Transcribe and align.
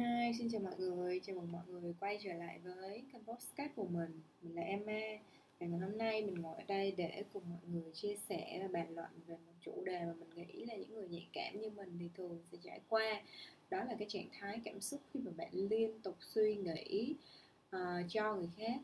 Hi, 0.00 0.32
xin 0.38 0.48
chào 0.48 0.60
mọi 0.60 0.74
người, 0.78 1.20
chào 1.20 1.36
mừng 1.36 1.52
mọi 1.52 1.62
người 1.68 1.94
quay 2.00 2.18
trở 2.22 2.32
lại 2.32 2.60
với 2.64 3.02
kênh 3.12 3.24
podcast 3.24 3.70
của 3.76 3.86
mình. 3.86 4.20
Mình 4.42 4.54
là 4.54 4.62
Emma. 4.62 5.00
Và 5.60 5.66
ngày 5.66 5.78
hôm 5.80 5.98
nay 5.98 6.22
mình 6.22 6.34
ngồi 6.34 6.56
ở 6.56 6.64
đây 6.68 6.92
để 6.96 7.24
cùng 7.32 7.42
mọi 7.50 7.60
người 7.72 7.92
chia 7.92 8.16
sẻ 8.28 8.58
và 8.62 8.68
bàn 8.68 8.94
luận 8.94 9.10
về 9.26 9.34
một 9.34 9.52
chủ 9.60 9.82
đề 9.84 10.04
mà 10.04 10.12
mình 10.12 10.30
nghĩ 10.34 10.64
là 10.64 10.76
những 10.76 10.94
người 10.94 11.08
nhạy 11.08 11.26
cảm 11.32 11.60
như 11.60 11.70
mình 11.70 11.96
thì 12.00 12.08
thường 12.16 12.38
sẽ 12.52 12.58
trải 12.62 12.80
qua. 12.88 13.22
Đó 13.70 13.84
là 13.84 13.94
cái 13.98 14.08
trạng 14.10 14.28
thái 14.32 14.60
cảm 14.64 14.80
xúc 14.80 15.00
khi 15.14 15.20
mà 15.20 15.30
bạn 15.36 15.50
liên 15.52 16.00
tục 16.02 16.16
suy 16.20 16.56
nghĩ 16.56 17.14
uh, 17.76 17.80
cho 18.08 18.34
người 18.34 18.50
khác. 18.56 18.80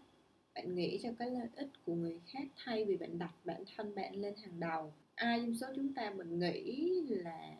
Bạn 0.54 0.74
nghĩ 0.74 0.98
cho 1.02 1.08
cái 1.18 1.30
lợi 1.30 1.48
ích 1.56 1.70
của 1.86 1.94
người 1.94 2.20
khác 2.26 2.44
thay 2.56 2.84
vì 2.84 2.96
bạn 2.96 3.18
đặt 3.18 3.32
bản 3.44 3.64
thân 3.76 3.94
bạn 3.94 4.14
lên 4.14 4.34
hàng 4.42 4.60
đầu. 4.60 4.92
Ai 5.14 5.40
trong 5.40 5.56
số 5.56 5.66
chúng 5.76 5.94
ta 5.94 6.10
mình 6.10 6.38
nghĩ 6.38 7.00
là 7.08 7.56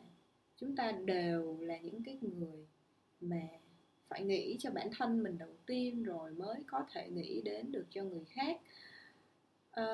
chúng 0.57 0.77
ta 0.77 0.93
đều 0.93 1.57
là 1.61 1.79
những 1.79 2.03
cái 2.03 2.19
người 2.23 2.67
mà 3.21 3.49
phải 4.09 4.25
nghĩ 4.25 4.57
cho 4.59 4.71
bản 4.71 4.89
thân 4.99 5.23
mình 5.23 5.39
đầu 5.39 5.55
tiên 5.67 6.03
rồi 6.03 6.31
mới 6.31 6.57
có 6.67 6.87
thể 6.93 7.09
nghĩ 7.11 7.41
đến 7.45 7.73
được 7.73 7.87
cho 7.91 8.05
người 8.05 8.25
khác. 8.25 8.61
À, 9.71 9.85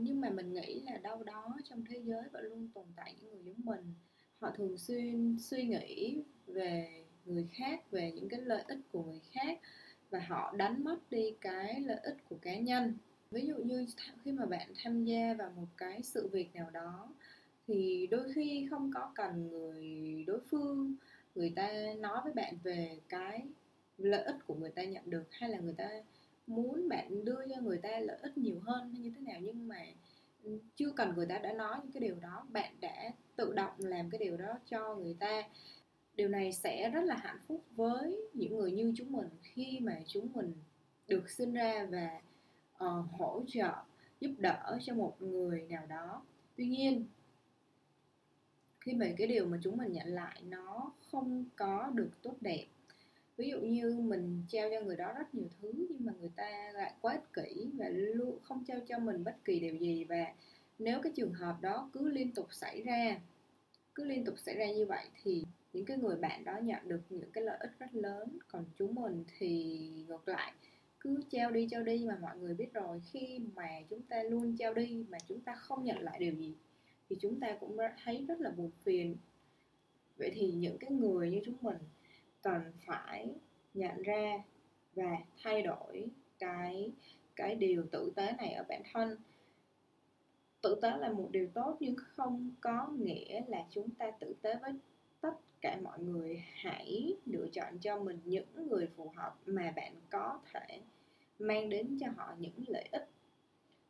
nhưng 0.00 0.20
mà 0.20 0.30
mình 0.30 0.52
nghĩ 0.52 0.80
là 0.80 0.98
đâu 0.98 1.22
đó 1.22 1.56
trong 1.64 1.84
thế 1.88 2.00
giới 2.04 2.22
vẫn 2.32 2.44
luôn 2.44 2.68
tồn 2.74 2.84
tại 2.96 3.14
những 3.20 3.30
người 3.30 3.42
giống 3.44 3.64
mình. 3.64 3.94
Họ 4.40 4.50
thường 4.56 4.78
xuyên 4.78 5.36
suy 5.38 5.64
nghĩ 5.64 6.22
về 6.46 7.04
người 7.24 7.48
khác 7.52 7.90
về 7.90 8.12
những 8.12 8.28
cái 8.28 8.40
lợi 8.40 8.62
ích 8.68 8.78
của 8.92 9.02
người 9.02 9.20
khác 9.32 9.60
và 10.10 10.20
họ 10.20 10.54
đánh 10.56 10.84
mất 10.84 11.10
đi 11.10 11.34
cái 11.40 11.80
lợi 11.80 12.00
ích 12.02 12.16
của 12.28 12.36
cá 12.42 12.58
nhân. 12.58 12.94
Ví 13.30 13.46
dụ 13.46 13.56
như 13.56 13.86
khi 14.24 14.32
mà 14.32 14.46
bạn 14.46 14.68
tham 14.82 15.04
gia 15.04 15.34
vào 15.34 15.50
một 15.56 15.66
cái 15.76 16.02
sự 16.02 16.28
việc 16.28 16.54
nào 16.54 16.70
đó 16.70 17.08
thì 17.66 18.06
đôi 18.10 18.32
khi 18.32 18.66
không 18.70 18.90
có 18.94 19.12
cần 19.14 19.48
người 19.48 20.24
đối 20.26 20.40
phương 20.50 20.94
người 21.40 21.52
ta 21.56 21.72
nói 21.98 22.20
với 22.24 22.32
bạn 22.32 22.54
về 22.62 22.98
cái 23.08 23.46
lợi 23.98 24.24
ích 24.24 24.36
của 24.46 24.54
người 24.54 24.70
ta 24.70 24.84
nhận 24.84 25.10
được 25.10 25.24
hay 25.30 25.50
là 25.50 25.58
người 25.58 25.74
ta 25.78 25.90
muốn 26.46 26.88
bạn 26.88 27.24
đưa 27.24 27.48
cho 27.48 27.60
người 27.60 27.78
ta 27.78 27.98
lợi 27.98 28.18
ích 28.22 28.38
nhiều 28.38 28.60
hơn 28.60 28.90
hay 28.90 29.00
như 29.00 29.12
thế 29.16 29.20
nào? 29.20 29.40
Nhưng 29.42 29.68
mà 29.68 29.84
ừ, 30.42 30.58
chưa 30.76 30.90
cần 30.96 31.14
người 31.16 31.26
ta 31.26 31.38
đã 31.38 31.52
nói 31.52 31.76
những 31.82 31.92
cái 31.92 32.00
điều 32.00 32.16
đó 32.20 32.46
bạn 32.50 32.72
đã 32.80 33.12
tự 33.36 33.52
động 33.52 33.72
làm 33.78 34.10
cái 34.10 34.18
điều 34.18 34.36
đó 34.36 34.58
cho 34.66 34.94
người 34.96 35.16
ta. 35.20 35.42
Điều 36.16 36.28
này 36.28 36.52
sẽ 36.52 36.90
rất 36.90 37.04
là 37.04 37.16
hạnh 37.16 37.40
phúc 37.46 37.64
với 37.76 38.16
những 38.34 38.56
người 38.56 38.72
như 38.72 38.92
chúng 38.96 39.12
mình 39.12 39.28
khi 39.42 39.80
mà 39.80 40.00
chúng 40.06 40.32
mình 40.34 40.52
được 41.08 41.30
sinh 41.30 41.54
ra 41.54 41.86
và 41.90 42.20
uh, 42.74 43.10
hỗ 43.18 43.42
trợ 43.48 43.72
giúp 44.20 44.30
đỡ 44.38 44.78
cho 44.82 44.94
một 44.94 45.22
người 45.22 45.66
nào 45.70 45.86
đó. 45.86 46.22
Tuy 46.56 46.66
nhiên 46.66 47.04
khi 48.80 48.94
mà 48.94 49.06
cái 49.18 49.26
điều 49.26 49.46
mà 49.46 49.58
chúng 49.62 49.76
mình 49.76 49.92
nhận 49.92 50.06
lại 50.06 50.42
nó 50.48 50.92
không 51.10 51.44
có 51.56 51.90
được 51.94 52.10
tốt 52.22 52.34
đẹp. 52.40 52.66
Ví 53.36 53.48
dụ 53.50 53.60
như 53.60 53.98
mình 54.00 54.42
trao 54.48 54.70
cho 54.70 54.80
người 54.80 54.96
đó 54.96 55.12
rất 55.12 55.34
nhiều 55.34 55.48
thứ, 55.60 55.72
nhưng 55.90 56.04
mà 56.04 56.12
người 56.20 56.30
ta 56.36 56.70
lại 56.74 56.92
quá 57.00 57.12
ích 57.12 57.32
kỷ 57.32 57.70
và 57.78 57.88
luôn 57.88 58.38
không 58.42 58.64
trao 58.64 58.80
cho 58.88 58.98
mình 58.98 59.24
bất 59.24 59.36
kỳ 59.44 59.60
điều 59.60 59.76
gì. 59.76 60.04
Và 60.04 60.26
nếu 60.78 61.00
cái 61.02 61.12
trường 61.16 61.32
hợp 61.32 61.56
đó 61.60 61.90
cứ 61.92 62.08
liên 62.08 62.32
tục 62.32 62.46
xảy 62.50 62.82
ra, 62.82 63.20
cứ 63.94 64.04
liên 64.04 64.24
tục 64.24 64.34
xảy 64.38 64.54
ra 64.54 64.66
như 64.66 64.86
vậy 64.86 65.06
thì 65.22 65.44
những 65.72 65.84
cái 65.84 65.96
người 65.96 66.16
bạn 66.16 66.44
đó 66.44 66.58
nhận 66.58 66.88
được 66.88 67.00
những 67.10 67.30
cái 67.32 67.44
lợi 67.44 67.58
ích 67.60 67.72
rất 67.78 67.94
lớn. 67.94 68.38
Còn 68.48 68.64
chúng 68.78 68.94
mình 68.94 69.24
thì 69.38 69.78
ngược 70.08 70.28
lại, 70.28 70.52
cứ 71.00 71.20
trao 71.30 71.50
đi 71.50 71.68
trao 71.70 71.82
đi 71.82 72.04
mà 72.08 72.18
mọi 72.20 72.38
người 72.38 72.54
biết 72.54 72.72
rồi. 72.72 73.02
Khi 73.12 73.40
mà 73.54 73.68
chúng 73.90 74.02
ta 74.02 74.22
luôn 74.22 74.56
trao 74.56 74.74
đi 74.74 75.04
mà 75.08 75.18
chúng 75.28 75.40
ta 75.40 75.54
không 75.54 75.84
nhận 75.84 75.98
lại 75.98 76.18
điều 76.18 76.34
gì 76.34 76.54
thì 77.10 77.16
chúng 77.20 77.40
ta 77.40 77.56
cũng 77.60 77.76
thấy 78.04 78.24
rất 78.28 78.40
là 78.40 78.50
buồn 78.50 78.70
phiền. 78.82 79.16
Vậy 80.16 80.30
thì 80.34 80.52
những 80.52 80.78
cái 80.78 80.90
người 80.90 81.30
như 81.30 81.40
chúng 81.44 81.56
mình 81.60 81.76
cần 82.42 82.62
phải 82.86 83.34
nhận 83.74 84.02
ra 84.02 84.42
và 84.94 85.16
thay 85.42 85.62
đổi 85.62 86.06
cái 86.38 86.92
cái 87.36 87.54
điều 87.54 87.86
tử 87.92 88.12
tế 88.16 88.32
này 88.38 88.52
ở 88.52 88.64
bản 88.68 88.82
thân. 88.92 89.16
Tử 90.62 90.78
tế 90.82 90.90
là 90.98 91.12
một 91.12 91.28
điều 91.30 91.48
tốt 91.54 91.76
nhưng 91.80 91.96
không 91.96 92.50
có 92.60 92.88
nghĩa 92.98 93.42
là 93.46 93.66
chúng 93.70 93.90
ta 93.90 94.10
tử 94.10 94.34
tế 94.42 94.54
với 94.62 94.72
tất 95.20 95.34
cả 95.60 95.78
mọi 95.82 95.98
người. 95.98 96.42
Hãy 96.54 97.16
lựa 97.24 97.46
chọn 97.52 97.78
cho 97.78 97.98
mình 97.98 98.20
những 98.24 98.68
người 98.68 98.88
phù 98.96 99.12
hợp 99.16 99.34
mà 99.46 99.72
bạn 99.76 99.92
có 100.10 100.40
thể 100.52 100.80
mang 101.38 101.68
đến 101.68 101.98
cho 102.00 102.06
họ 102.16 102.34
những 102.38 102.64
lợi 102.66 102.88
ích 102.92 103.08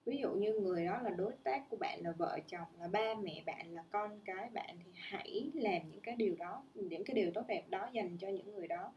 ví 0.07 0.17
dụ 0.17 0.33
như 0.33 0.55
người 0.55 0.85
đó 0.85 1.01
là 1.03 1.11
đối 1.11 1.33
tác 1.43 1.69
của 1.69 1.77
bạn 1.77 2.01
là 2.03 2.13
vợ 2.13 2.39
chồng, 2.49 2.69
là 2.81 2.89
ba 2.89 3.15
mẹ 3.23 3.43
bạn, 3.47 3.75
là 3.75 3.85
con 3.91 4.21
cái 4.25 4.51
bạn 4.53 4.77
thì 4.85 4.91
hãy 4.95 5.51
làm 5.55 5.91
những 5.91 6.01
cái 6.01 6.17
điều 6.17 6.37
đó, 6.37 6.63
những 6.75 7.05
cái 7.05 7.15
điều 7.15 7.31
tốt 7.35 7.45
đẹp 7.49 7.65
đó 7.69 7.89
dành 7.93 8.17
cho 8.19 8.29
những 8.29 8.55
người 8.55 8.69
đó. 8.69 8.93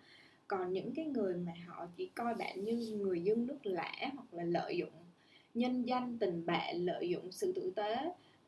Còn 0.48 0.74
những 0.74 0.94
cái 0.96 1.06
người 1.06 1.36
mà 1.36 1.54
họ 1.68 1.88
chỉ 1.96 2.12
coi 2.16 2.36
bạn 2.36 2.64
như 2.64 2.98
người 3.02 3.22
dân 3.24 3.48
nước 3.48 3.60
lã 3.64 3.94
hoặc 4.16 4.34
là 4.34 4.44
lợi 4.44 4.78
dụng 4.78 4.94
nhân 5.54 5.84
danh, 5.84 6.18
tình 6.20 6.46
bạn, 6.46 6.86
lợi 6.86 7.10
dụng 7.10 7.32
sự 7.32 7.54
tử 7.56 7.74
tế 7.76 7.96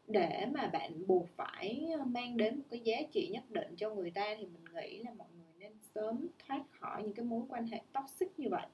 để 0.07 0.45
mà 0.53 0.67
bạn 0.67 1.07
buộc 1.07 1.27
phải 1.35 1.89
mang 2.05 2.37
đến 2.37 2.55
một 2.55 2.63
cái 2.69 2.79
giá 2.79 2.97
trị 3.11 3.29
nhất 3.33 3.51
định 3.51 3.75
cho 3.77 3.89
người 3.89 4.11
ta, 4.11 4.35
thì 4.37 4.45
mình 4.45 4.65
nghĩ 4.73 4.99
là 4.99 5.11
mọi 5.17 5.27
người 5.37 5.53
nên 5.59 5.71
sớm 5.95 6.27
thoát 6.47 6.63
khỏi 6.79 7.03
những 7.03 7.13
cái 7.13 7.25
mối 7.25 7.43
quan 7.49 7.67
hệ 7.67 7.81
toxic 7.93 8.39
như 8.39 8.47
vậy 8.49 8.65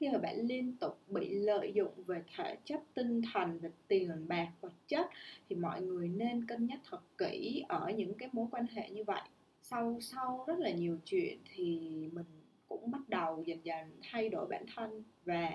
khi 0.00 0.08
mà 0.08 0.18
bạn 0.18 0.40
liên 0.40 0.76
tục 0.76 0.98
bị 1.08 1.28
lợi 1.30 1.72
dụng 1.74 1.92
về 2.06 2.22
thể 2.36 2.56
chất, 2.64 2.80
tinh 2.94 3.22
thần, 3.32 3.58
về 3.58 3.70
tiền 3.88 4.28
bạc, 4.28 4.48
vật 4.60 4.72
chất 4.88 5.06
thì 5.48 5.56
mọi 5.56 5.82
người 5.82 6.08
nên 6.08 6.46
cân 6.46 6.66
nhắc 6.66 6.80
thật 6.90 7.00
kỹ 7.18 7.64
ở 7.68 7.90
những 7.96 8.14
cái 8.14 8.28
mối 8.32 8.46
quan 8.50 8.66
hệ 8.66 8.90
như 8.90 9.04
vậy. 9.04 9.22
Sau 9.62 9.98
sau 10.00 10.44
rất 10.46 10.58
là 10.58 10.70
nhiều 10.70 10.98
chuyện 11.04 11.38
thì 11.54 11.78
mình 12.12 12.26
cũng 12.68 12.90
bắt 12.90 13.08
đầu 13.08 13.42
dần 13.46 13.58
dần 13.62 13.90
thay 14.02 14.28
đổi 14.28 14.46
bản 14.46 14.64
thân 14.74 15.02
và 15.24 15.50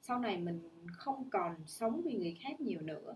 sau 0.00 0.18
này 0.18 0.36
mình 0.36 0.60
không 0.92 1.30
còn 1.30 1.54
sống 1.66 2.02
vì 2.04 2.12
người 2.12 2.36
khác 2.40 2.60
nhiều 2.60 2.80
nữa. 2.80 3.14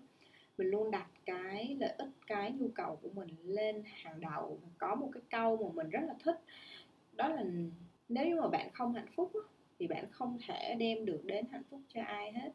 Mình 0.59 0.69
luôn 0.69 0.91
đặt 0.91 1.06
cái 1.27 1.77
lợi 1.81 1.94
ích, 1.98 2.09
cái 2.27 2.53
nhu 2.53 2.69
cầu 2.75 2.98
của 3.03 3.10
mình 3.15 3.28
lên 3.44 3.83
hàng 3.84 4.21
đầu. 4.21 4.60
Có 4.78 4.94
một 4.94 5.10
cái 5.12 5.22
câu 5.31 5.56
mà 5.56 5.72
mình 5.75 5.91
rất 5.91 6.00
là 6.06 6.15
thích, 6.25 6.41
đó 7.12 7.28
là 7.28 7.44
nếu 8.09 8.27
như 8.27 8.41
mà 8.41 8.48
bạn 8.48 8.71
không 8.72 8.94
hạnh 8.94 9.12
phúc 9.16 9.33
thì 9.78 9.87
bạn 9.87 10.04
không 10.10 10.38
thể 10.47 10.75
đem 10.78 11.04
được 11.04 11.25
đến 11.25 11.47
hạnh 11.53 11.62
phúc 11.70 11.81
cho 11.88 12.03
ai 12.03 12.32
hết. 12.32 12.50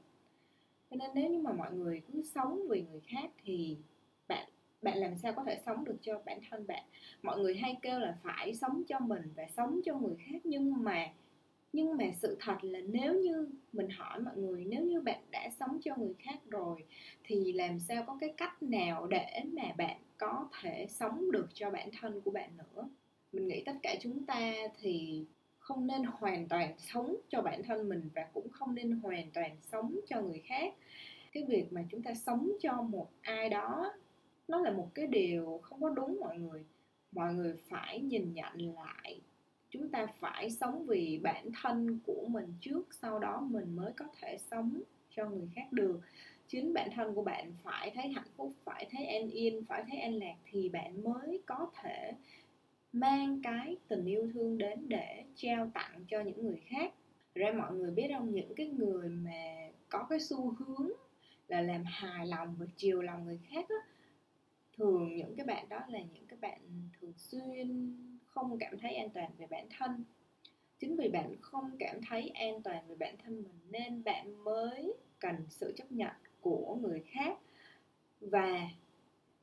Cho 0.90 0.96
nên 0.96 1.09
nếu 1.16 1.30
như 1.30 1.40
mà 1.40 1.54
mọi 1.54 1.74
người 1.74 2.02
cứ 2.14 2.22
sống 2.24 2.62
vì 2.70 2.82
người 2.92 3.02
khác 3.02 3.32
thì 3.44 3.78
bạn 4.28 4.50
bạn 4.82 4.98
làm 4.98 5.18
sao 5.18 5.34
có 5.34 5.44
thể 5.44 5.60
sống 5.66 5.86
được 5.86 5.98
cho 6.02 6.22
bản 6.26 6.40
thân 6.50 6.68
bạn? 6.68 6.84
Mọi 7.22 7.40
người 7.40 7.56
hay 7.56 7.78
kêu 7.81 8.00
là 8.00 8.18
phải 8.24 8.54
sống 8.56 8.84
cho 8.88 9.00
mình 9.00 9.22
và 9.36 9.48
sống 9.58 9.81
cho 9.86 9.98
người 10.00 10.16
khác, 10.28 10.42
nhưng 10.44 10.84
mà 10.84 11.08
nhưng 11.74 11.98
mà 11.98 12.06
sự 12.22 12.38
thật 12.40 12.58
là 12.62 12.80
nếu 12.80 13.14
như 13.14 13.50
mình 13.74 13.90
hỏi 13.90 14.20
mọi 14.20 14.38
người, 14.38 14.66
nếu 14.66 14.84
như 14.86 15.02
bạn 15.02 15.22
đã 15.31 15.50
sống 15.60 15.78
cho 15.81 15.96
người 15.98 16.14
khác 16.20 16.40
rồi 16.50 16.84
thì 17.24 17.54
làm 17.54 17.80
sao 17.80 18.04
có 18.08 18.18
cái 18.22 18.34
cách 18.38 18.64
nào 18.64 19.08
để 19.08 19.44
mà 19.54 19.74
bạn 19.78 19.98
có 20.18 20.50
thể 20.62 20.88
sống 20.90 21.31
được 21.31 21.48
cho 21.54 21.70
bản 21.72 21.90
thân 22.02 22.22
của 22.22 22.31
bạn 22.31 22.50
nữa? 22.58 22.90
Mình 23.34 23.48
nghĩ 23.48 23.64
tất 23.66 23.76
cả 23.84 23.96
chúng 24.02 24.26
ta 24.26 24.54
thì 24.81 25.26
không 25.62 25.88
nên 25.88 26.04
hoàn 26.04 26.48
toàn 26.48 26.74
sống 26.78 27.16
cho 27.30 27.42
bản 27.42 27.64
thân 27.64 27.90
mình 27.90 28.10
và 28.16 28.28
cũng 28.34 28.50
không 28.50 28.76
nên 28.76 28.92
hoàn 28.92 29.32
toàn 29.32 29.58
sống 29.72 30.00
cho 30.08 30.22
người 30.22 30.42
khác. 30.46 30.74
Cái 31.32 31.44
việc 31.44 31.74
mà 31.74 31.84
chúng 31.92 32.04
ta 32.04 32.14
sống 32.14 32.52
cho 32.62 32.82
một 32.82 33.10
ai 33.22 33.50
đó, 33.50 33.94
nó 34.48 34.60
là 34.60 34.72
một 34.72 34.90
cái 34.94 35.08
điều 35.08 35.60
không 35.64 35.82
có 35.82 35.90
đúng, 35.90 36.20
mọi 36.20 36.38
người 36.40 36.66
mọi 37.12 37.34
người 37.34 37.54
phải 37.70 38.00
nhìn 38.00 38.34
nhận 38.34 38.76
lại. 38.76 39.22
Chúng 39.70 39.90
ta 39.90 40.08
phải 40.20 40.52
sống 40.52 40.86
vì 40.86 41.20
bản 41.24 41.50
thân 41.62 42.00
của 42.06 42.26
mình 42.28 42.54
trước, 42.62 42.88
sau 43.02 43.20
đó 43.20 43.48
mình 43.50 43.76
mới 43.76 43.94
có 43.94 44.06
thể 44.22 44.38
sống 44.52 44.82
cho 45.10 45.30
người 45.30 45.50
khác 45.56 45.72
được. 45.72 46.00
Chính 46.48 46.74
bản 46.74 46.90
thân 46.96 47.16
của 47.16 47.24
bạn 47.24 47.54
phải 47.64 47.92
thấy 47.96 48.08
hạnh 48.08 48.28
phúc, 48.38 48.54
phải 48.64 48.88
thấy 48.92 49.06
an 49.06 49.30
yên, 49.30 49.64
phải 49.64 49.84
thấy 49.90 50.00
an 50.00 50.14
lạc 50.14 50.36
thì 50.46 50.70
bạn 50.70 51.04
mới 51.04 51.42
có 51.46 51.72
thể 51.82 52.14
mang 52.94 53.41
cái 53.44 53.78
tình 53.88 54.06
yêu 54.06 54.31
thương 54.34 54.57
đến 54.57 54.90
để 54.90 55.24
trao 55.35 55.72
tặng 55.74 56.06
cho 56.07 56.22
những 56.22 56.44
người 56.44 56.62
khác. 56.68 56.94
Ra 57.36 57.51
mọi 57.51 57.74
người 57.74 57.92
biết 57.92 58.07
không, 58.18 58.33
những 58.33 58.56
cái 58.56 58.68
người 58.68 59.10
mà 59.10 59.69
có 59.89 60.07
cái 60.10 60.19
xu 60.19 60.51
hướng 60.51 60.92
là 61.48 61.62
làm 61.62 61.83
hài 61.86 62.27
lòng 62.27 62.56
và 62.60 62.66
chiều 62.75 63.01
lòng 63.01 63.25
người 63.25 63.39
khác 63.50 63.66
á, 63.69 63.75
thường 64.77 65.16
những 65.16 65.36
cái 65.36 65.45
bạn 65.45 65.69
đó 65.69 65.80
là 65.88 66.00
những 66.00 66.25
cái 66.27 66.39
bạn 66.42 66.60
thường 67.00 67.13
xuyên 67.18 67.98
không 68.25 68.57
cảm 68.60 68.77
thấy 68.77 68.95
an 68.95 69.10
toàn 69.10 69.31
về 69.38 69.48
bản 69.50 69.68
thân. 69.77 70.04
Chính 70.80 70.98
vì 70.98 71.10
bạn 71.10 71.36
không 71.42 71.71
cảm 71.80 72.01
thấy 72.10 72.30
an 72.30 72.62
toàn 72.62 72.88
về 72.88 72.95
bản 72.95 73.16
thân 73.24 73.44
mình 73.44 73.60
nên 73.69 74.04
bạn 74.04 74.44
mới 74.44 74.94
cần 75.19 75.36
sự 75.50 75.74
chấp 75.75 75.92
nhận 75.92 76.13
của 76.42 76.75
người 76.81 77.04
khác. 77.07 77.38
Và 78.21 78.69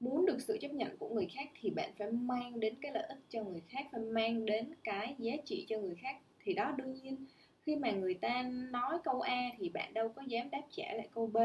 muốn 0.00 0.26
được 0.26 0.40
sự 0.40 0.58
chấp 0.60 0.72
nhận 0.72 0.96
của 0.96 1.08
người 1.08 1.26
khác 1.34 1.48
thì 1.60 1.70
bạn 1.70 1.90
phải 1.98 2.12
mang 2.12 2.60
đến 2.60 2.74
cái 2.80 2.92
lợi 2.92 3.04
ích 3.08 3.18
cho 3.28 3.44
người 3.44 3.62
khác, 3.68 3.86
phải 3.92 4.00
mang 4.00 4.46
đến 4.46 4.74
cái 4.84 5.14
giá 5.18 5.32
trị 5.44 5.66
cho 5.68 5.78
người 5.78 5.96
khác. 6.02 6.16
Thì 6.40 6.54
đó, 6.54 6.74
đương 6.78 6.94
nhiên, 6.94 7.16
khi 7.62 7.76
mà 7.76 7.90
người 7.90 8.14
ta 8.14 8.42
nói 8.70 8.98
câu 9.04 9.20
a 9.20 9.50
thì 9.58 9.68
bạn 9.68 9.94
đâu 9.94 10.08
có 10.08 10.22
dám 10.22 10.50
đáp 10.50 10.62
trả 10.70 10.94
lại 10.94 11.08
câu 11.14 11.26
b. 11.26 11.36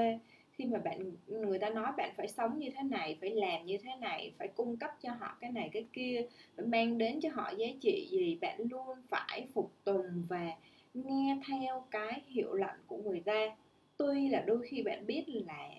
Khi 0.52 0.66
mà 0.66 0.80
bạn, 0.80 1.12
người 1.28 1.60
ta 1.60 1.70
nói 1.70 1.92
bạn 1.98 2.14
phải 2.18 2.28
sống 2.28 2.60
như 2.60 2.70
thế 2.76 2.84
này, 2.84 3.18
phải 3.22 3.30
làm 3.30 3.66
như 3.66 3.78
thế 3.78 3.92
này, 4.02 4.34
phải 4.38 4.48
cung 4.48 4.78
cấp 4.78 4.92
cho 5.02 5.12
họ 5.12 5.38
cái 5.42 5.52
này, 5.52 5.70
cái 5.74 5.86
kia, 5.94 6.26
phải 6.56 6.66
mang 6.66 6.98
đến 6.98 7.20
cho 7.22 7.30
họ 7.34 7.52
giá 7.58 7.68
trị 7.82 8.08
gì, 8.12 8.38
bạn 8.42 8.60
luôn 8.72 8.98
phải 9.10 9.48
phục 9.54 9.72
tùng 9.84 10.24
và 10.30 10.52
nghe 10.94 11.38
theo 11.48 11.86
cái 11.92 12.22
hiệu 12.28 12.54
lệnh 12.54 12.80
của 12.88 12.98
người 12.98 13.20
ta. 13.20 13.56
Tuy 13.98 14.30
là 14.30 14.44
đôi 14.48 14.68
khi 14.68 14.84
bạn 14.84 15.08
biết 15.08 15.24
là 15.28 15.70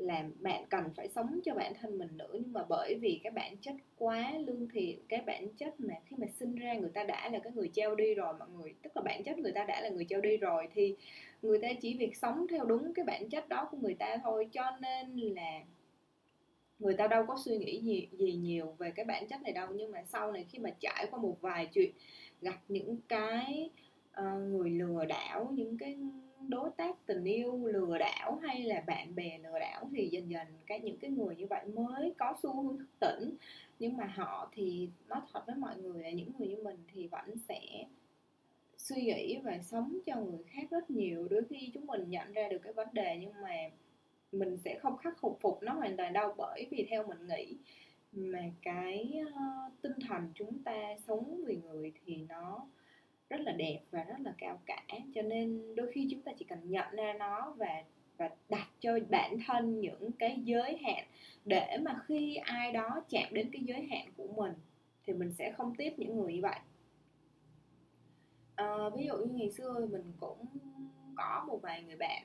là 0.00 0.24
bạn 0.40 0.64
cần 0.70 0.84
phải 0.96 1.08
sống 1.08 1.40
cho 1.44 1.54
bản 1.54 1.72
thân 1.80 1.98
mình 1.98 2.16
nữa. 2.16 2.30
Nhưng 2.32 2.52
mà 2.52 2.64
bởi 2.68 2.94
vì 3.00 3.20
cái 3.22 3.30
bản 3.30 3.56
chất 3.56 3.74
quá 3.98 4.32
lương 4.46 4.68
thiện 4.68 4.98
cái 5.08 5.20
bản 5.26 5.48
chất 5.48 5.80
mà 5.80 5.94
khi 6.06 6.16
mà 6.18 6.26
sinh 6.38 6.54
ra 6.54 6.74
người 6.74 6.90
ta 6.94 7.04
đã 7.04 7.28
là 7.32 7.38
cái 7.38 7.52
người 7.52 7.70
treo 7.72 7.94
đi 7.94 8.14
rồi 8.14 8.34
mọi 8.38 8.48
người 8.48 8.74
tức 8.82 8.96
là 8.96 9.02
bản 9.02 9.22
chất 9.24 9.38
người 9.38 9.52
ta 9.52 9.64
đã 9.64 9.80
là 9.80 9.88
người 9.88 10.06
treo 10.08 10.20
đi 10.20 10.36
rồi 10.36 10.68
thì 10.74 10.96
người 11.42 11.58
ta 11.58 11.68
chỉ 11.80 11.96
việc 11.96 12.16
sống 12.16 12.46
theo 12.50 12.64
đúng 12.64 12.94
cái 12.94 13.04
bản 13.04 13.28
chất 13.28 13.48
đó 13.48 13.68
của 13.70 13.76
người 13.80 13.94
ta 13.94 14.16
thôi. 14.24 14.48
Cho 14.52 14.64
nên 14.80 15.34
là 15.34 15.60
người 16.78 16.94
ta 16.94 17.06
đâu 17.06 17.24
có 17.26 17.36
suy 17.44 17.58
nghĩ 17.58 17.80
gì 17.80 18.08
gì 18.12 18.32
nhiều 18.32 18.74
về 18.78 18.90
cái 18.90 19.04
bản 19.04 19.26
chất 19.26 19.42
này 19.42 19.52
đâu. 19.52 19.68
Nhưng 19.74 19.92
mà 19.92 20.02
sau 20.08 20.32
này 20.32 20.46
khi 20.48 20.58
mà 20.58 20.70
trải 20.80 21.06
qua 21.10 21.20
một 21.20 21.36
vài 21.40 21.66
chuyện 21.66 21.90
gặp 22.40 22.58
những 22.68 22.96
cái 23.08 23.70
uh, 24.20 24.40
người 24.42 24.70
lừa 24.70 25.04
đảo 25.04 25.48
những 25.54 25.78
cái 25.78 25.96
đối 26.48 26.70
tác 26.76 27.06
tình 27.06 27.24
yêu 27.24 27.66
lừa 27.66 27.98
đảo 27.98 28.38
hay 28.42 28.62
là 28.62 28.82
bạn 28.86 29.14
bè 29.14 29.38
lừa 29.38 29.58
đảo 29.58 29.88
thì 29.92 30.08
dần 30.12 30.30
dần 30.30 30.46
cái 30.66 30.80
những 30.80 30.98
cái 30.98 31.10
người 31.10 31.36
như 31.36 31.46
vậy 31.46 31.64
mới 31.66 32.14
có 32.18 32.34
xu 32.42 32.62
hướng 32.62 32.78
thức 32.78 32.88
tỉnh. 33.00 33.36
Nhưng 33.78 33.96
mà 33.96 34.04
họ 34.04 34.50
thì 34.52 34.88
nói 35.08 35.20
thật 35.32 35.42
với 35.46 35.56
mọi 35.56 35.76
người 35.76 36.02
là 36.02 36.10
những 36.10 36.32
người 36.38 36.48
như 36.48 36.56
mình 36.62 36.76
thì 36.94 37.06
vẫn 37.06 37.38
sẽ 37.48 37.60
suy 38.76 39.02
nghĩ 39.02 39.38
và 39.44 39.58
sống 39.62 39.98
cho 40.06 40.16
người 40.16 40.44
khác 40.46 40.70
rất 40.70 40.90
nhiều. 40.90 41.28
Đôi 41.30 41.42
khi 41.50 41.70
chúng 41.74 41.86
mình 41.86 42.10
nhận 42.10 42.32
ra 42.32 42.48
được 42.48 42.58
cái 42.62 42.72
vấn 42.72 42.88
đề 42.92 43.16
nhưng 43.20 43.32
mà 43.42 43.54
mình 44.32 44.58
sẽ 44.64 44.78
không 44.78 44.96
khắc 44.96 45.20
phục 45.20 45.38
phục 45.40 45.62
nó 45.62 45.72
hoàn 45.72 45.96
toàn 45.96 46.12
đâu 46.12 46.34
bởi 46.36 46.66
vì 46.70 46.86
theo 46.90 47.06
mình 47.06 47.28
nghĩ 47.28 47.56
mà 48.12 48.50
cái 48.62 49.20
uh, 49.22 49.72
tinh 49.82 49.92
thần 50.08 50.32
chúng 50.34 50.62
ta 50.62 50.96
sống 51.06 51.44
vì 51.46 51.56
người 51.56 51.92
thì 52.04 52.16
nó 52.28 52.66
rất 53.30 53.40
là 53.40 53.52
đẹp 53.52 53.80
và 53.90 54.04
rất 54.04 54.16
là 54.24 54.34
cao 54.38 54.60
cả. 54.66 54.82
Cho 55.14 55.22
nên 55.22 55.74
đôi 55.74 55.92
khi 55.92 56.08
chúng 56.10 56.22
ta 56.22 56.32
chỉ 56.38 56.44
cần 56.44 56.58
nhận 56.64 56.96
ra 56.96 57.12
nó 57.18 57.54
và 57.56 57.84
và 58.20 58.30
đặt 58.48 58.68
cho 58.80 58.98
bản 59.10 59.36
thân 59.46 59.80
những 59.80 60.12
cái 60.12 60.38
giới 60.44 60.76
hạn 60.76 61.04
để 61.44 61.78
mà 61.82 62.00
khi 62.06 62.34
ai 62.34 62.72
đó 62.72 63.04
chạm 63.10 63.28
đến 63.30 63.48
cái 63.52 63.62
giới 63.64 63.82
hạn 63.90 64.06
của 64.16 64.26
mình 64.36 64.52
thì 65.06 65.12
mình 65.12 65.32
sẽ 65.32 65.52
không 65.52 65.74
tiếp 65.74 65.92
những 65.96 66.20
người 66.20 66.32
như 66.32 66.40
vậy. 66.42 66.58
À, 68.54 68.66
ví 68.96 69.06
dụ 69.06 69.16
như 69.16 69.34
ngày 69.34 69.50
xưa 69.50 69.86
mình 69.90 70.12
cũng 70.20 70.46
có 71.16 71.44
một 71.46 71.58
vài 71.62 71.82
người 71.82 71.96
bạn 71.96 72.22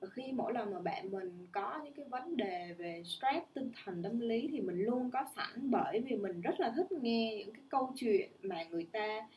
và 0.00 0.08
khi 0.08 0.32
mỗi 0.32 0.52
lần 0.52 0.74
mà 0.74 0.80
bạn 0.80 1.10
mình 1.10 1.46
có 1.52 1.80
những 1.84 1.94
cái 1.94 2.04
vấn 2.04 2.36
đề 2.36 2.74
về 2.78 3.02
stress 3.04 3.46
tinh 3.54 3.70
thần 3.84 4.02
tâm 4.02 4.20
lý 4.20 4.48
thì 4.52 4.60
mình 4.60 4.78
luôn 4.78 5.10
có 5.10 5.24
sẵn 5.36 5.70
bởi 5.70 6.00
vì 6.00 6.16
mình 6.16 6.40
rất 6.40 6.60
là 6.60 6.72
thích 6.76 6.92
nghe 6.92 7.34
những 7.38 7.54
cái 7.54 7.62
câu 7.68 7.92
chuyện 7.96 8.30
mà 8.42 8.62
người 8.62 8.86
ta 8.92 9.28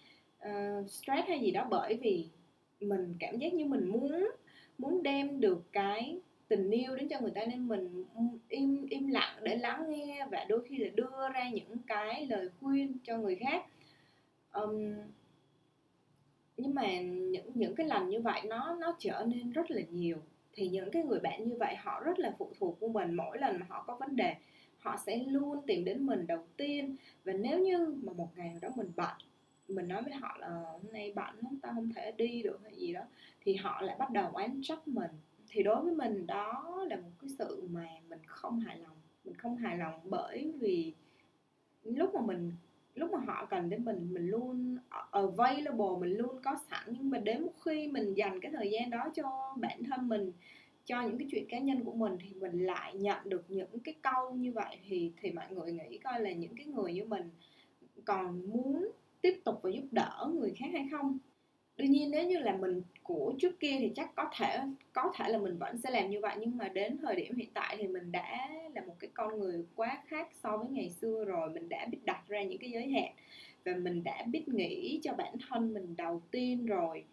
uh, 0.49 0.89
stress 0.89 1.27
hay 1.27 1.39
gì 1.39 1.51
đó 1.51 1.67
bởi 1.69 1.97
vì 2.01 2.27
mình 2.79 3.15
cảm 3.19 3.38
giác 3.38 3.53
như 3.53 3.65
mình 3.65 3.88
muốn 3.88 4.29
muốn 4.77 5.03
đem 5.03 5.39
được 5.39 5.63
cái 5.71 6.19
tình 6.47 6.71
yêu 6.71 6.95
đến 6.95 7.07
cho 7.07 7.19
người 7.19 7.31
ta 7.31 7.45
nên 7.45 7.67
mình 7.67 8.05
im 8.49 8.85
im 8.89 9.07
lặng 9.07 9.38
để 9.41 9.55
lắng 9.55 9.89
nghe 9.89 10.27
và 10.31 10.45
đôi 10.49 10.63
khi 10.69 10.77
là 10.77 10.89
đưa 10.95 11.29
ra 11.33 11.49
những 11.49 11.77
cái 11.88 12.25
lời 12.25 12.49
khuyên 12.59 12.97
cho 13.03 13.17
người 13.17 13.35
khác. 13.35 13.65
Um, 14.53 14.93
nhưng 16.57 16.75
mà 16.75 17.01
những 17.01 17.51
những 17.53 17.75
cái 17.75 17.87
lần 17.87 18.09
như 18.09 18.21
vậy 18.21 18.41
nó 18.45 18.77
nó 18.79 18.95
trở 18.99 19.25
nên 19.27 19.51
rất 19.51 19.71
là 19.71 19.81
nhiều. 19.89 20.17
Thì 20.53 20.67
những 20.67 20.91
cái 20.91 21.03
người 21.03 21.19
bạn 21.19 21.44
như 21.44 21.55
vậy 21.59 21.75
họ 21.75 21.99
rất 22.03 22.19
là 22.19 22.35
phụ 22.37 22.51
thuộc 22.59 22.79
của 22.79 22.87
mình. 22.87 23.13
Mỗi 23.13 23.37
lần 23.37 23.59
mà 23.59 23.65
họ 23.69 23.83
có 23.87 23.95
vấn 23.99 24.15
đề 24.15 24.35
họ 24.77 24.97
sẽ 25.05 25.17
luôn 25.17 25.61
tìm 25.67 25.85
đến 25.85 26.05
mình 26.05 26.27
đầu 26.27 26.44
tiên. 26.57 26.95
Và 27.23 27.33
nếu 27.33 27.59
như 27.59 27.95
mà 28.03 28.13
một 28.13 28.29
ngày 28.35 28.49
nào 28.49 28.59
đó 28.61 28.69
mình 28.75 28.91
bận 28.95 29.15
mình 29.67 29.87
nói 29.87 30.01
với 30.01 30.13
họ 30.13 30.37
là 30.39 30.47
hôm 30.47 30.91
nay 30.93 31.13
bận 31.15 31.35
lắm 31.43 31.59
tao 31.61 31.73
không 31.73 31.93
thể 31.95 32.11
đi 32.11 32.41
được 32.43 32.59
hay 32.63 32.75
gì 32.75 32.93
đó. 32.93 33.01
Thì 33.41 33.55
họ 33.55 33.81
lại 33.81 33.95
bắt 33.99 34.11
đầu 34.11 34.29
oán 34.33 34.59
trách 34.63 34.87
mình. 34.87 35.11
Thì 35.49 35.63
đối 35.63 35.83
với 35.83 35.95
mình 35.95 36.27
đó 36.27 36.83
là 36.89 36.95
một 36.95 37.11
cái 37.21 37.29
sự 37.39 37.67
mà 37.69 37.87
mình 38.09 38.19
không 38.25 38.59
hài 38.59 38.77
lòng. 38.77 38.97
Mình 39.25 39.35
không 39.35 39.55
hài 39.57 39.77
lòng 39.77 39.99
bởi 40.03 40.53
vì 40.59 40.93
lúc 41.83 42.13
mà 42.13 42.21
mình, 42.21 42.51
lúc 42.95 43.11
mà 43.11 43.19
họ 43.19 43.45
cần 43.45 43.69
đến 43.69 43.85
mình 43.85 44.13
mình 44.13 44.27
luôn 44.27 44.77
available, 45.11 45.99
mình 45.99 46.17
luôn 46.17 46.41
có 46.43 46.55
sẵn. 46.69 46.83
Nhưng 46.87 47.09
mà 47.09 47.17
đến 47.17 47.41
một 47.43 47.53
khi 47.65 47.87
mình 47.87 48.13
dành 48.13 48.39
cái 48.39 48.51
thời 48.51 48.71
gian 48.71 48.89
đó 48.89 49.09
cho 49.15 49.55
bản 49.61 49.83
thân 49.83 50.09
mình, 50.09 50.31
cho 50.85 51.01
những 51.01 51.17
cái 51.17 51.27
chuyện 51.31 51.45
cá 51.49 51.59
nhân 51.59 51.83
của 51.85 51.93
mình 51.93 52.17
thì 52.21 52.33
mình 52.33 52.65
lại 52.65 52.93
nhận 52.93 53.29
được 53.29 53.45
những 53.47 53.79
cái 53.83 53.95
câu 54.01 54.31
như 54.31 54.51
vậy 54.51 54.77
thì 54.87 55.11
thì 55.21 55.31
mọi 55.31 55.45
người 55.51 55.71
nghĩ 55.71 55.97
coi 55.97 56.19
là 56.19 56.31
những 56.31 56.55
cái 56.55 56.65
người 56.65 56.93
như 56.93 57.05
mình 57.05 57.29
còn 58.05 58.45
muốn 58.45 58.91
tiếp 59.21 59.41
tục 59.44 59.59
và 59.63 59.69
giúp 59.69 59.83
đỡ 59.91 60.31
người 60.39 60.53
khác 60.57 60.68
hay 60.73 60.88
không? 60.91 61.18
Đương 61.77 61.91
nhiên 61.91 62.12
nếu 62.12 62.27
như 62.27 62.39
là 62.39 62.57
mình 62.57 62.81
của 63.03 63.33
trước 63.39 63.59
kia 63.59 63.75
thì 63.79 63.91
chắc 63.95 64.15
có 64.15 64.29
thể 64.38 64.59
có 64.94 65.13
thể 65.15 65.29
là 65.29 65.38
mình 65.38 65.57
vẫn 65.57 65.77
sẽ 65.77 65.89
làm 65.89 66.09
như 66.09 66.19
vậy. 66.19 66.35
Nhưng 66.39 66.57
mà 66.57 66.69
đến 66.69 66.97
thời 67.01 67.15
điểm 67.15 67.35
hiện 67.35 67.50
tại 67.53 67.75
thì 67.79 67.88
mình 67.88 68.12
đã 68.12 68.50
là 68.75 68.81
một 68.81 68.95
cái 69.00 69.09
con 69.13 69.39
người 69.39 69.65
quá 69.75 70.03
khác 70.07 70.29
so 70.44 70.57
với 70.57 70.68
ngày 70.69 70.89
xưa 70.89 71.25
rồi. 71.25 71.50
Mình 71.50 71.69
đã 71.69 71.85
biết 71.85 72.00
đặt 72.06 72.23
ra 72.27 72.44
những 72.44 72.59
cái 72.59 72.71
giới 72.71 72.89
hạn 72.89 73.13
và 73.65 73.73
mình 73.75 74.03
đã 74.03 74.23
biết 74.27 74.47
nghĩ 74.47 75.00
cho 75.03 75.13
bản 75.13 75.35
thân 75.50 75.73
mình 75.73 75.95
đầu 75.97 76.21
tiên 76.31 76.65
rồi. 76.65 77.03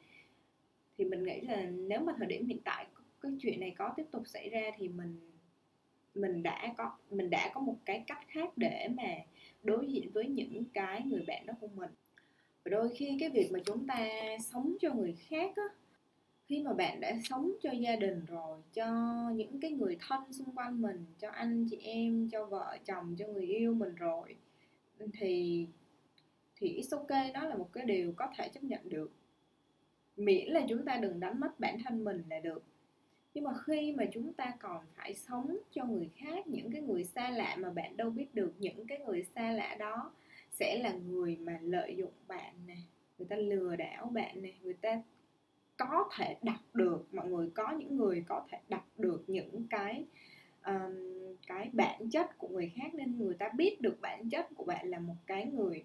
Thì 0.99 1.05
mình 1.05 1.25
nghĩ 1.25 1.41
là 1.41 1.63
nếu 1.63 2.01
mà 2.01 2.13
thời 2.19 2.27
điểm 2.27 2.47
hiện 2.47 2.59
tại 2.65 2.87
cái 3.21 3.33
chuyện 3.41 3.61
này 3.61 3.75
có 3.79 3.93
tiếp 3.97 4.05
tục 4.11 4.23
xảy 4.27 4.49
ra 4.49 4.71
thì 4.77 4.89
mình 4.89 5.21
mình 6.15 6.43
đã 6.43 6.75
có, 6.77 6.93
mình 7.11 7.31
đã 7.31 7.51
có 7.55 7.61
một 7.61 7.77
cái 7.85 8.05
cách 8.07 8.21
khác 8.29 8.53
để 8.57 8.89
mà 8.97 9.09
đối 9.63 9.87
diện 9.87 10.11
với 10.13 10.29
những 10.29 10.65
cái 10.65 11.03
người 11.03 11.25
bạn 11.27 11.47
đó 11.47 11.55
của 11.61 11.69
mình. 11.75 11.91
Và 12.65 12.69
đôi 12.71 12.89
khi 12.97 13.17
cái 13.21 13.31
việc 13.31 13.53
mà 13.53 13.59
chúng 13.65 13.87
ta 13.87 14.09
sống 14.53 14.77
cho 14.81 14.95
người 14.95 15.17
khác 15.29 15.53
á, 15.57 15.63
khi 16.47 16.63
mà 16.63 16.73
bạn 16.73 17.01
đã 17.01 17.13
sống 17.25 17.53
cho 17.63 17.71
gia 17.71 17.97
đình 17.97 18.25
rồi, 18.29 18.59
cho 18.75 18.87
những 19.35 19.61
cái 19.61 19.71
người 19.71 19.97
thân 20.09 20.33
xung 20.33 20.55
quanh 20.55 20.83
mình, 20.83 21.05
cho 21.19 21.31
anh 21.31 21.67
chị 21.71 21.77
em, 21.77 22.29
cho 22.33 22.47
vợ 22.47 22.79
chồng, 22.85 23.17
cho 23.19 23.27
người 23.27 23.47
yêu 23.47 23.75
mình 23.75 23.95
rồi, 23.95 24.37
thì 25.13 25.67
thì 26.57 26.81
it's 26.81 26.99
ok, 26.99 27.35
đó 27.35 27.47
là 27.47 27.57
một 27.57 27.69
cái 27.73 27.85
điều 27.85 28.13
có 28.17 28.29
thể 28.37 28.49
chấp 28.49 28.65
nhận 28.65 28.89
được. 28.89 29.13
Miễn 30.17 30.53
là 30.53 30.67
chúng 30.69 30.85
ta 30.85 30.97
đừng 30.97 31.21
đánh 31.21 31.41
mất 31.41 31.61
bản 31.61 31.79
thân 31.85 32.05
mình 32.05 32.23
là 32.31 32.41
được 32.41 32.63
nhưng 33.35 33.45
mà 33.45 33.53
khi 33.67 33.93
mà 33.93 34.05
chúng 34.13 34.33
ta 34.33 34.55
còn 34.61 34.85
phải 34.97 35.15
sống 35.15 35.59
cho 35.73 35.85
người 35.85 36.11
khác 36.17 36.47
những 36.47 36.73
cái 36.73 36.81
người 36.81 37.05
xa 37.05 37.31
lạ 37.31 37.57
mà 37.59 37.71
bạn 37.71 37.97
đâu 37.97 38.11
biết 38.11 38.35
được 38.35 38.53
những 38.59 38.87
cái 38.87 38.99
người 38.99 39.25
xa 39.35 39.53
lạ 39.53 39.77
đó 39.79 40.13
sẽ 40.51 40.79
là 40.79 40.93
người 40.93 41.37
mà 41.37 41.59
lợi 41.63 41.97
dụng 41.97 42.13
bạn 42.29 42.55
nè 42.67 42.77
người 43.19 43.29
ta 43.29 43.37
lừa 43.37 43.77
đảo 43.77 44.07
bạn 44.07 44.43
nè 44.43 44.53
người 44.63 44.75
ta 44.75 45.03
có 45.77 46.11
thể 46.17 46.37
đặt 46.43 46.61
được 46.75 47.15
mọi 47.15 47.29
người 47.29 47.51
có 47.55 47.73
những 47.73 47.97
người 47.97 48.25
có 48.29 48.47
thể 48.51 48.59
đặt 48.69 48.85
được 48.99 49.25
những 49.27 49.67
cái 49.71 50.05
um, 50.67 50.95
cái 51.47 51.71
bản 51.73 52.11
chất 52.11 52.39
của 52.39 52.49
người 52.49 52.73
khác 52.77 52.95
nên 52.95 53.19
người 53.19 53.35
ta 53.35 53.49
biết 53.57 53.81
được 53.81 54.01
bản 54.01 54.31
chất 54.31 54.47
của 54.57 54.65
bạn 54.65 54.89
là 54.89 54.99
một 54.99 55.17
cái 55.27 55.47
người 55.47 55.85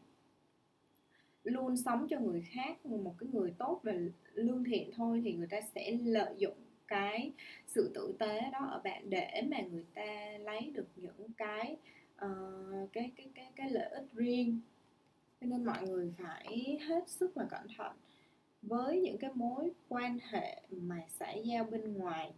luôn 1.44 1.78
sống 1.78 2.08
cho 2.10 2.20
người 2.20 2.42
khác 2.42 2.86
một 2.86 3.16
cái 3.20 3.30
người 3.34 3.54
tốt 3.58 3.80
và 3.84 3.94
lương 4.34 4.64
thiện 4.64 4.92
thôi 4.96 5.22
thì 5.26 5.34
người 5.34 5.48
ta 5.48 5.62
sẽ 5.76 5.92
lợi 5.92 6.36
dụng 6.38 6.58
cái 6.94 7.32
sự 7.68 7.92
tử 7.94 8.14
tế 8.20 8.42
đó 8.52 8.68
ở 8.72 8.82
bạn 8.84 9.10
để 9.10 9.42
mà 9.52 9.58
người 9.72 9.86
ta 9.94 10.38
lấy 10.40 10.72
được 10.74 10.88
những 10.96 11.28
cái 11.38 11.78
uh, 12.26 12.94
cái 12.94 13.12
cái 13.16 13.30
cái 13.36 13.52
cái 13.56 13.70
lợi 13.70 13.90
ích 13.90 14.06
riêng. 14.14 14.60
Cho 15.42 15.48
nên 15.48 15.66
mọi 15.66 15.88
người 15.88 16.14
phải 16.18 16.80
hết 16.88 17.10
sức 17.10 17.38
là 17.38 17.46
cẩn 17.50 17.68
thận 17.78 17.96
với 18.62 19.02
những 19.02 19.18
cái 19.18 19.32
mối 19.34 19.72
quan 19.90 20.20
hệ 20.32 20.62
mà 20.70 21.02
xã 21.10 21.32
giao 21.32 21.64
bên 21.64 21.94
ngoài. 21.94 22.32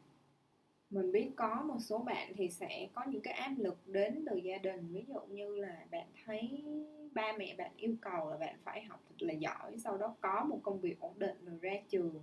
Mình 0.89 1.11
biết 1.11 1.29
có 1.35 1.61
một 1.61 1.77
số 1.79 1.97
bạn 1.97 2.33
thì 2.37 2.49
sẽ 2.49 2.87
có 2.93 3.03
những 3.07 3.21
cái 3.21 3.33
áp 3.33 3.53
lực 3.57 3.77
đến 3.85 4.25
từ 4.29 4.37
gia 4.37 4.57
đình. 4.57 4.87
Ví 4.93 5.05
dụ 5.07 5.19
như 5.29 5.55
là 5.55 5.85
bạn 5.91 6.07
thấy 6.25 6.63
ba 7.13 7.33
mẹ 7.37 7.55
bạn 7.57 7.71
yêu 7.77 7.95
cầu 8.01 8.29
là 8.29 8.37
bạn 8.37 8.55
phải 8.63 8.83
học 8.83 9.01
thật 9.09 9.15
là 9.19 9.33
giỏi 9.33 9.77
sau 9.83 9.97
đó 9.97 10.15
có 10.21 10.45
một 10.49 10.59
công 10.63 10.79
việc 10.79 10.99
ổn 10.99 11.13
định 11.19 11.37
rồi 11.45 11.57
ra 11.61 11.73
trường 11.89 12.19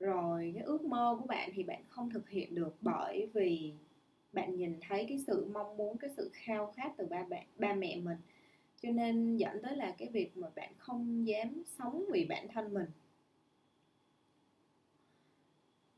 rồi 0.00 0.52
cái 0.54 0.64
ước 0.64 0.84
mơ 0.84 1.16
của 1.20 1.26
bạn 1.26 1.50
thì 1.54 1.62
bạn 1.62 1.82
không 1.88 2.10
thực 2.10 2.28
hiện 2.28 2.54
được 2.54 2.76
bởi 2.80 3.30
vì 3.34 3.74
bạn 4.32 4.56
nhìn 4.56 4.78
thấy 4.88 5.06
cái 5.08 5.18
sự 5.26 5.48
mong 5.52 5.76
muốn, 5.76 5.98
cái 5.98 6.10
sự 6.16 6.30
khao 6.32 6.72
khát 6.76 6.92
từ 6.96 7.06
ba 7.06 7.24
bạn, 7.24 7.46
ba 7.58 7.74
mẹ 7.74 7.96
mình. 7.96 8.18
Cho 8.80 8.90
nên 8.90 9.36
dẫn 9.36 9.62
tới 9.62 9.76
là 9.76 9.94
cái 9.98 10.08
việc 10.08 10.36
mà 10.36 10.48
bạn 10.56 10.72
không 10.78 11.26
dám 11.26 11.62
sống 11.78 12.04
vì 12.12 12.26
bản 12.28 12.48
thân 12.48 12.74
mình. 12.74 12.86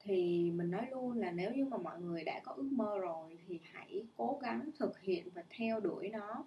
Thì 0.00 0.50
mình 0.50 0.70
nói 0.70 0.86
luôn 0.90 1.18
là 1.18 1.30
nếu 1.30 1.52
như 1.52 1.64
mà 1.64 1.76
mọi 1.76 2.00
người 2.00 2.24
đã 2.24 2.40
có 2.44 2.52
ước 2.52 2.68
mơ 2.72 2.98
rồi 2.98 3.38
thì 3.46 3.60
hãy 3.72 4.06
cố 4.16 4.38
gắng 4.42 4.70
thực 4.78 5.00
hiện 5.00 5.28
và 5.34 5.44
theo 5.50 5.80
đuổi 5.80 6.08
nó. 6.08 6.44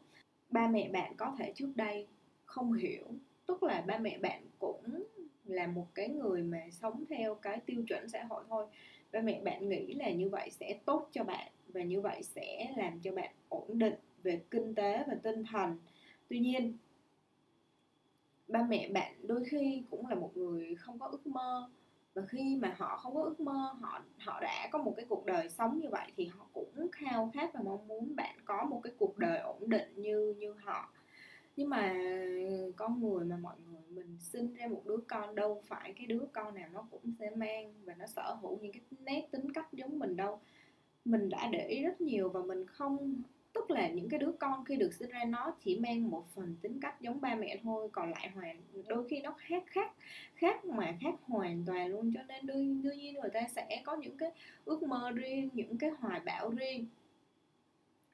Ba 0.50 0.68
mẹ 0.68 0.90
bạn 0.90 1.14
có 1.18 1.36
thể 1.40 1.54
trước 1.56 1.72
đây 1.76 2.08
không 2.46 2.74
hiểu 2.74 3.06
tức 3.46 3.64
là 3.64 3.82
ba 3.82 3.98
mẹ 3.98 4.18
bạn 4.18 4.44
cũng 4.60 5.04
là 5.46 5.68
một 5.68 5.88
cái 5.96 6.10
người 6.10 6.44
mà 6.44 6.60
sống 6.72 7.04
theo 7.10 7.36
cái 7.36 7.60
tiêu 7.66 7.84
chuẩn 7.88 8.10
xã 8.10 8.24
hội 8.24 8.44
thôi. 8.50 8.66
Ba 9.12 9.22
mẹ 9.22 9.42
bạn 9.44 9.70
nghĩ 9.70 9.94
là 9.94 10.12
như 10.12 10.30
vậy 10.30 10.50
sẽ 10.52 10.80
tốt 10.86 11.10
cho 11.12 11.24
bạn 11.24 11.52
và 11.68 11.82
như 11.82 12.02
vậy 12.02 12.24
sẽ 12.24 12.74
làm 12.78 13.00
cho 13.00 13.12
bạn 13.12 13.32
ổn 13.50 13.80
định 13.80 13.96
về 14.24 14.42
kinh 14.52 14.76
tế 14.76 15.04
và 15.08 15.16
tinh 15.24 15.44
thần. 15.52 15.78
Tuy 16.28 16.40
nhiên, 16.40 16.78
ba 18.48 18.64
mẹ 18.70 18.90
bạn 18.90 19.14
đôi 19.28 19.44
khi 19.46 19.84
cũng 19.90 20.08
là 20.08 20.16
một 20.16 20.38
người 20.38 20.76
không 20.76 21.00
có 21.00 21.08
ước 21.08 21.28
mơ 21.28 21.70
và 22.14 22.22
khi 22.30 22.58
mà 22.62 22.76
họ 22.78 22.98
không 22.98 23.16
có 23.16 23.24
ước 23.24 23.40
mơ, 23.40 23.74
họ 23.82 24.02
họ 24.20 24.40
đã 24.42 24.70
có 24.72 24.80
một 24.80 24.94
cái 24.98 25.06
cuộc 25.10 25.26
đời 25.26 25.50
sống 25.50 25.80
như 25.80 25.90
vậy 25.90 26.12
thì 26.18 26.26
họ 26.26 26.46
cũng 26.54 26.88
khao 26.92 27.32
khát 27.34 27.54
và 27.54 27.62
mong 27.64 27.88
muốn 27.88 28.16
bạn 28.16 28.36
có 28.46 28.66
một 28.66 28.82
cái 28.84 28.94
cuộc 28.98 29.18
đời 29.18 29.40
ổn 29.40 29.70
định 29.70 29.94
như 29.96 30.36
như 30.38 30.54
họ 30.54 30.94
nhưng 31.56 31.70
mà 31.70 31.94
con 32.76 33.02
người 33.02 33.26
mà 33.26 33.38
mọi 33.38 33.56
người 33.72 33.82
mình 33.90 34.18
sinh 34.20 34.54
ra 34.54 34.68
một 34.68 34.82
đứa 34.86 34.98
con 35.08 35.36
đâu 35.36 35.62
phải 35.68 35.94
cái 35.98 36.08
đứa 36.08 36.26
con 36.34 36.56
nào 36.56 36.70
nó 36.74 36.86
cũng 36.92 37.02
sẽ 37.20 37.30
mang 37.36 37.74
và 37.86 37.94
nó 37.94 38.08
sở 38.08 38.38
hữu 38.42 38.60
những 38.62 38.72
cái 38.72 38.82
nét 39.00 39.28
tính 39.32 39.54
cách 39.54 39.68
giống 39.74 40.00
mình 40.00 40.16
đâu. 40.16 40.40
Mình 41.06 41.30
đã 41.30 41.50
để 41.52 41.68
ý 41.68 41.84
rất 41.84 42.02
nhiều 42.02 42.30
và 42.30 42.42
mình 42.42 42.66
không 42.68 43.22
tức 43.54 43.72
là 43.72 43.90
những 43.90 44.10
cái 44.10 44.20
đứa 44.20 44.32
con 44.32 44.66
khi 44.66 44.76
được 44.76 44.94
sinh 44.94 45.10
ra 45.10 45.24
nó 45.24 45.54
chỉ 45.64 45.80
mang 45.80 46.10
một 46.10 46.26
phần 46.36 46.56
tính 46.62 46.80
cách 46.82 47.02
giống 47.02 47.22
ba 47.22 47.36
mẹ 47.36 47.60
thôi 47.64 47.90
còn 47.92 48.12
lại 48.12 48.30
hoàn 48.30 48.58
đôi 48.88 49.08
khi 49.10 49.22
nó 49.22 49.36
khác 49.38 49.64
khác 49.68 49.92
khác 50.36 50.66
mà 50.66 50.98
khác 51.02 51.16
hoàn 51.28 51.64
toàn 51.68 51.88
luôn. 51.88 52.12
Cho 52.16 52.24
nên 52.28 52.46
đương, 52.46 52.82
đương 52.84 52.98
nhiên 52.98 53.14
người 53.14 53.30
ta 53.34 53.42
sẽ 53.56 53.82
có 53.86 53.96
những 53.96 54.18
cái 54.18 54.32
ước 54.66 54.84
mơ 54.84 55.12
riêng 55.12 55.50
những 55.54 55.78
cái 55.78 55.90
hoài 55.90 56.20
bão 56.20 56.50
riêng 56.50 56.86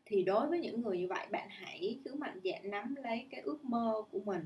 thì 0.08 0.24
đối 0.24 0.48
với 0.48 0.60
những 0.60 0.82
người 0.82 0.98
như 0.98 1.08
vậy, 1.08 1.28
bạn 1.32 1.48
hãy 1.52 2.00
cứ 2.06 2.14
mạnh 2.16 2.40
dạn 2.44 2.72
nắm 2.72 2.96
lấy 3.04 3.28
cái 3.32 3.42
ước 3.42 3.66
mơ 3.66 4.04
của 4.12 4.20
mình. 4.20 4.46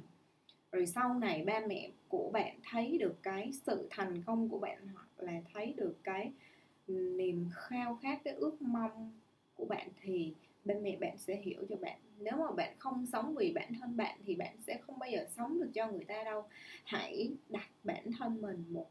Rồi 0.72 0.86
sau 0.86 1.14
này 1.14 1.44
ba 1.46 1.62
mẹ 1.68 1.92
của 2.08 2.30
bạn 2.34 2.60
thấy 2.72 2.98
được 2.98 3.16
cái 3.24 3.52
sự 3.66 3.88
thành 3.90 4.24
công 4.24 4.50
của 4.50 4.60
bạn, 4.60 4.88
hoặc 4.94 5.10
là 5.18 5.42
thấy 5.54 5.74
được 5.78 5.96
cái 6.04 6.32
ừ, 6.88 6.94
niềm 7.18 7.50
khao 7.54 8.00
khát, 8.02 8.24
cái 8.24 8.34
ước 8.34 8.62
mong 8.62 9.12
của 9.54 9.66
bạn, 9.66 9.88
thì 10.02 10.34
ba 10.66 10.76
mẹ 10.82 10.98
bạn 10.98 11.18
sẽ 11.18 11.36
hiểu 11.36 11.66
cho 11.70 11.76
bạn. 11.76 12.00
Nếu 12.18 12.34
mà 12.38 12.52
bạn 12.52 12.76
không 12.80 13.06
sống 13.06 13.36
vì 13.36 13.52
bản 13.56 13.74
thân 13.80 13.98
bạn, 13.98 14.20
thì 14.26 14.36
bạn 14.36 14.56
sẽ 14.68 14.80
không 14.82 15.00
bao 15.00 15.10
giờ 15.10 15.26
sống 15.38 15.60
được 15.60 15.70
cho 15.74 15.88
người 15.88 16.06
ta 16.06 16.24
đâu. 16.24 16.44
Hãy 16.84 17.32
đặt 17.50 17.70
bản 17.84 18.12
thân 18.20 18.42
mình 18.42 18.64
một, 18.70 18.90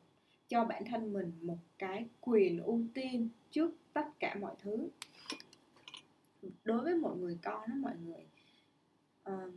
cho 0.48 0.64
bản 0.64 0.84
thân 0.84 1.12
mình 1.12 1.32
một 1.40 1.58
cái 1.78 2.04
quyền 2.20 2.62
ưu 2.62 2.82
tiên 2.94 3.28
trước 3.50 3.74
tất 3.92 4.06
cả 4.20 4.36
mọi 4.40 4.54
thứ 4.58 4.88
đối 6.64 6.84
với 6.84 6.94
một 6.94 7.14
người 7.20 7.38
con 7.42 7.68
đó 7.68 7.74
mọi 7.80 7.94
người 8.04 8.26
um, 9.24 9.52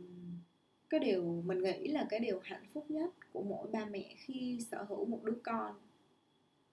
cái 0.90 1.00
điều 1.00 1.42
mình 1.46 1.62
nghĩ 1.62 1.88
là 1.88 2.06
cái 2.10 2.20
điều 2.20 2.40
hạnh 2.42 2.64
phúc 2.72 2.90
nhất 2.90 3.10
của 3.32 3.42
mỗi 3.42 3.68
ba 3.68 3.84
mẹ 3.84 4.14
khi 4.16 4.58
sở 4.70 4.82
hữu 4.82 5.04
một 5.04 5.20
đứa 5.24 5.38
con 5.42 5.74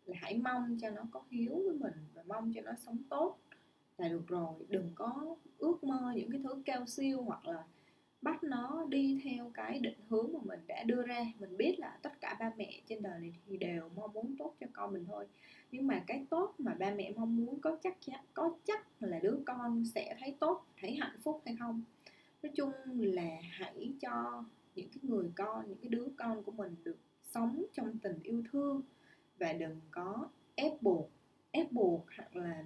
là 0.06 0.18
hãy 0.22 0.38
mong 0.38 0.78
cho 0.82 0.90
nó 0.90 1.02
có 1.12 1.22
hiếu 1.30 1.56
với 1.56 1.76
mình 1.76 1.94
và 2.14 2.24
mong 2.28 2.52
cho 2.56 2.62
nó 2.62 2.72
sống 2.86 2.98
tốt 3.10 3.38
là 3.98 4.08
được 4.08 4.28
rồi. 4.28 4.54
Đừng 4.70 4.92
có 4.96 5.36
ước 5.58 5.84
mơ 5.84 6.14
những 6.16 6.32
cái 6.32 6.42
thứ 6.44 6.62
cao 6.66 6.86
siêu 6.86 7.22
hoặc 7.22 7.46
là 7.46 7.64
bắt 8.22 8.44
nó 8.44 8.86
đi 8.90 9.22
theo 9.24 9.52
cái 9.54 9.80
định 9.80 10.00
hướng 10.10 10.34
mà 10.34 10.40
mình 10.44 10.60
đã 10.68 10.84
đưa 10.84 11.04
ra. 11.04 11.26
Mình 11.40 11.58
biết 11.58 11.76
là 11.80 11.98
tất 12.02 12.22
cả 12.22 12.38
ba 12.40 12.52
mẹ 12.58 12.82
trên 12.88 13.02
đời 13.02 13.20
này 13.20 13.34
thì 13.48 13.58
đều 13.58 13.90
mong 13.96 14.14
muốn 14.14 14.36
tốt 14.40 14.56
cho 14.60 14.68
con 14.74 14.94
mình 14.94 15.06
thôi. 15.08 15.28
Nhưng 15.72 15.88
mà 15.88 16.04
cái 16.08 16.26
tốt 16.30 16.54
mà 16.58 16.74
ba 16.74 16.92
mẹ 16.92 17.14
mong 17.16 17.36
muốn 17.36 17.60
có 17.60 17.78
chắc 17.84 17.98
chắn, 18.06 18.20
có 18.34 18.56
chắc 18.66 18.88
là 19.00 19.20
đứa 19.20 19.38
con 19.46 19.86
sẽ 19.86 20.16
thấy 20.20 20.36
tốt, 20.40 20.66
thấy 20.78 20.96
hạnh 20.96 21.18
phúc 21.24 21.42
hay 21.46 21.56
không? 21.60 21.82
Nói 22.44 22.52
chung 22.56 22.72
là 22.96 23.38
hãy 23.52 23.94
cho 24.02 24.44
những 24.76 24.90
cái 24.90 25.00
người 25.02 25.32
con, 25.36 25.68
những 25.68 25.78
cái 25.82 25.90
đứa 25.90 26.08
con 26.18 26.44
của 26.44 26.52
mình 26.52 26.76
được 26.84 26.98
sống 27.24 27.64
trong 27.74 27.98
tình 27.98 28.20
yêu 28.24 28.44
thương 28.52 28.82
và 29.40 29.54
đừng 29.54 29.80
có 29.92 30.28
ép 30.56 30.82
buộc 30.82 31.10
ép 31.52 31.72
buộc 31.72 32.06
hoặc 32.18 32.36
là 32.36 32.66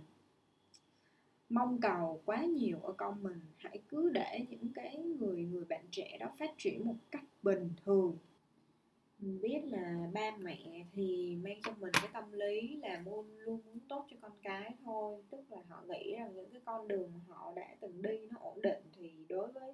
mong 1.56 1.80
cầu 1.82 2.22
quá 2.26 2.44
nhiều 2.44 2.80
ở 2.84 2.94
con 2.98 3.24
mình. 3.24 3.40
Hãy 3.58 3.80
cứ 3.90 4.10
để 4.10 4.46
những 4.50 4.70
cái 4.76 4.98
người 4.98 5.44
người 5.44 5.66
bạn 5.66 5.86
trẻ 5.92 6.18
đó 6.20 6.28
phát 6.40 6.52
triển 6.58 6.86
một 6.86 6.96
cách 7.12 7.24
bình 7.44 7.70
thường. 7.86 8.18
Mình 9.20 9.42
biết 9.42 9.62
là 9.66 10.10
ba 10.14 10.32
mẹ 10.40 10.86
thì 10.94 11.38
mang 11.44 11.60
cho 11.64 11.72
mình 11.80 11.92
cái 11.94 12.10
tâm 12.14 12.32
lý 12.32 12.76
là 12.76 13.02
luôn 13.06 13.26
luôn 13.38 13.60
muốn 13.66 13.80
tốt 13.90 14.06
cho 14.12 14.18
con 14.22 14.32
cái 14.42 14.74
thôi. 14.86 15.24
Tức 15.30 15.42
là 15.50 15.58
họ 15.70 15.84
nghĩ 15.88 16.16
rằng 16.16 16.36
những 16.36 16.50
cái 16.52 16.62
con 16.66 16.88
đường 16.88 17.12
mà 17.14 17.36
họ 17.36 17.54
đã 17.56 17.76
từng 17.80 18.02
đi 18.02 18.28
nó 18.32 18.38
ổn 18.40 18.62
định 18.62 18.84
thì 18.98 19.12
đối 19.30 19.52
với 19.52 19.72